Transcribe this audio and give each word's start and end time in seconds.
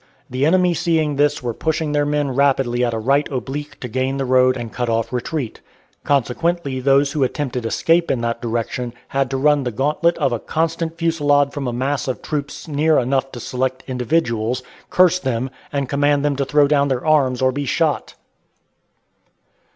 The 0.31 0.47
enemy 0.47 0.73
seeing 0.73 1.15
this 1.17 1.43
were 1.43 1.53
pushing 1.53 1.91
their 1.91 2.07
men 2.07 2.31
rapidly 2.31 2.83
at 2.83 2.91
a 2.95 2.97
right 2.97 3.31
oblique 3.31 3.79
to 3.81 3.87
gain 3.87 4.17
the 4.17 4.25
road 4.25 4.57
and 4.57 4.73
cut 4.73 4.89
off 4.89 5.13
retreat. 5.13 5.61
Consequently 6.03 6.79
those 6.79 7.11
who 7.11 7.23
attempted 7.23 7.67
escape 7.67 8.09
in 8.09 8.21
that 8.21 8.41
direction 8.41 8.95
had 9.09 9.29
to 9.29 9.37
run 9.37 9.63
the 9.63 9.69
gauntlet 9.69 10.17
of 10.17 10.31
a 10.33 10.39
constant 10.39 10.97
fusilade 10.97 11.53
from 11.53 11.67
a 11.67 11.71
mass 11.71 12.07
of 12.07 12.23
troops 12.23 12.67
near 12.67 12.97
enough 12.97 13.31
to 13.33 13.39
select 13.39 13.83
individuals, 13.85 14.63
curse 14.89 15.19
them, 15.19 15.51
and 15.71 15.87
command 15.87 16.25
them 16.25 16.35
to 16.35 16.45
throw 16.45 16.67
down 16.67 16.87
their 16.87 17.05
arms 17.05 17.39
or 17.39 17.51
be 17.51 17.65
shot. 17.67 18.15